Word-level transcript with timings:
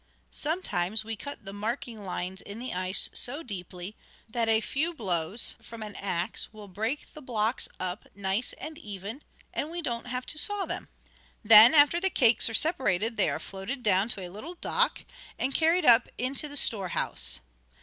Sometimes 0.31 1.05
we 1.05 1.15
cut 1.15 1.45
the 1.45 1.53
marking 1.53 1.99
lines 2.03 2.41
in 2.41 2.57
the 2.57 2.73
ice 2.73 3.07
so 3.13 3.43
deeply 3.43 3.95
that 4.27 4.49
a 4.49 4.59
few 4.59 4.95
blows 4.95 5.53
from 5.61 5.83
an 5.83 5.95
axe 5.95 6.51
will 6.51 6.67
break 6.67 7.13
the 7.13 7.21
blocks 7.21 7.69
up 7.79 8.07
nice 8.15 8.53
and 8.53 8.79
even, 8.79 9.21
and 9.53 9.69
we 9.69 9.79
don't 9.79 10.07
have 10.07 10.25
to 10.25 10.39
saw 10.39 10.65
them. 10.65 10.89
"Then, 11.43 11.75
after 11.75 11.99
the 11.99 12.09
cakes 12.09 12.49
are 12.49 12.55
separated, 12.55 13.15
they 13.15 13.29
are 13.29 13.37
floated 13.37 13.83
down 13.83 14.09
to 14.09 14.23
a 14.27 14.33
little 14.33 14.55
dock, 14.55 15.05
and 15.37 15.53
carried 15.53 15.85
up 15.85 16.09
into 16.17 16.47
the 16.49 16.57
store 16.57 16.87
house. 16.87 17.39